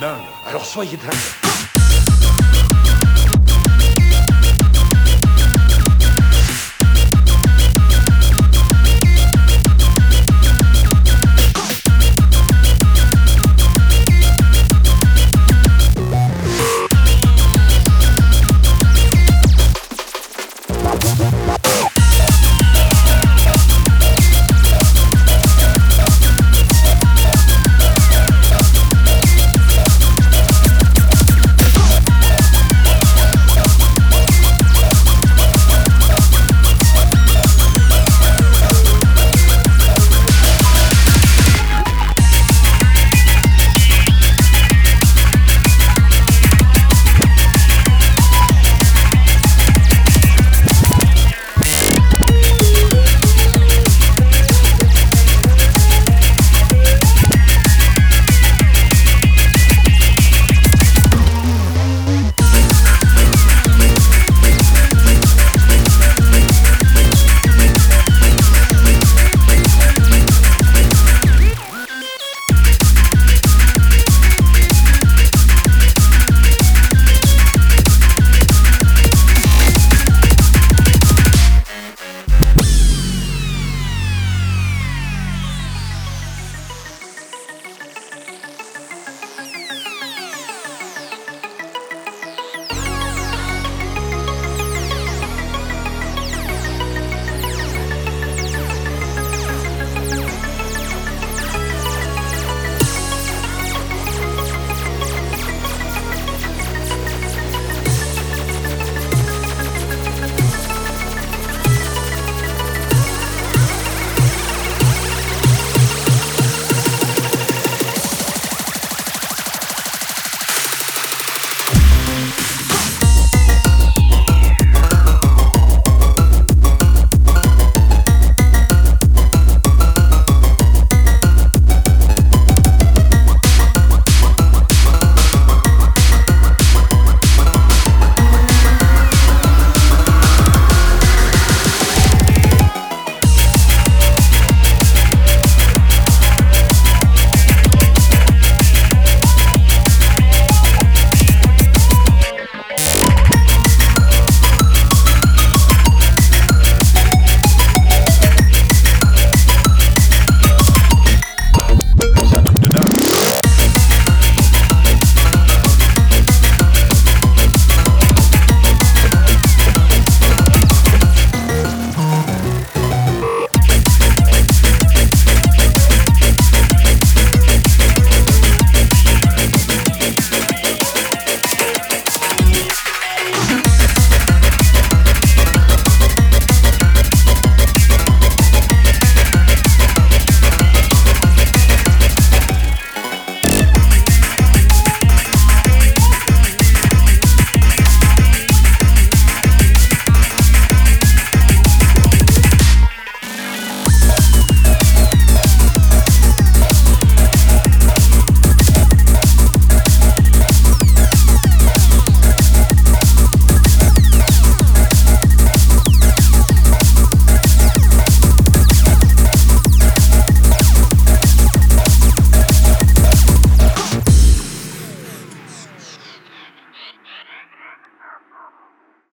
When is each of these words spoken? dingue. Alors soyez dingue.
dingue. 0.00 0.20
Alors 0.46 0.64
soyez 0.64 0.96
dingue. 0.96 1.57